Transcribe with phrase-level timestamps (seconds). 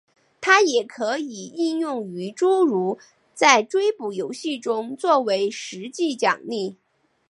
[0.41, 2.97] 它也可以应用于诸如
[3.35, 6.75] 在追捕游戏中做为实际奖励。